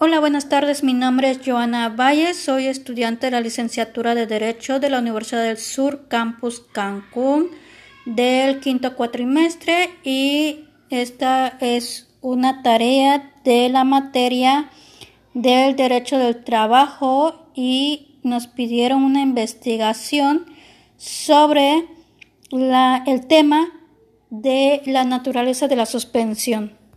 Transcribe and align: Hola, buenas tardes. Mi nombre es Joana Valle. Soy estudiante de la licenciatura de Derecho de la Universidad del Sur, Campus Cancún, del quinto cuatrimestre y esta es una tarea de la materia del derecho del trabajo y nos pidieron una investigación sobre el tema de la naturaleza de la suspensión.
Hola, 0.00 0.20
buenas 0.20 0.48
tardes. 0.48 0.84
Mi 0.84 0.94
nombre 0.94 1.28
es 1.28 1.40
Joana 1.44 1.88
Valle. 1.88 2.32
Soy 2.32 2.68
estudiante 2.68 3.26
de 3.26 3.30
la 3.32 3.40
licenciatura 3.40 4.14
de 4.14 4.28
Derecho 4.28 4.78
de 4.78 4.90
la 4.90 5.00
Universidad 5.00 5.42
del 5.42 5.58
Sur, 5.58 6.06
Campus 6.06 6.60
Cancún, 6.60 7.48
del 8.06 8.60
quinto 8.60 8.94
cuatrimestre 8.94 9.90
y 10.04 10.66
esta 10.88 11.58
es 11.60 12.14
una 12.20 12.62
tarea 12.62 13.32
de 13.42 13.70
la 13.70 13.82
materia 13.82 14.70
del 15.34 15.74
derecho 15.74 16.16
del 16.16 16.44
trabajo 16.44 17.50
y 17.56 18.20
nos 18.22 18.46
pidieron 18.46 19.02
una 19.02 19.22
investigación 19.22 20.46
sobre 20.96 21.86
el 22.52 23.26
tema 23.26 23.66
de 24.30 24.80
la 24.86 25.02
naturaleza 25.02 25.66
de 25.66 25.74
la 25.74 25.86
suspensión. 25.86 26.77